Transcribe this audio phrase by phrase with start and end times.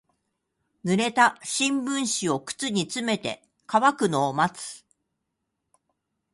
[0.83, 4.83] 濡れた新聞紙を靴に詰めて乾くのを待つ。